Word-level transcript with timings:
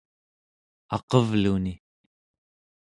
aqevluni 0.95 1.73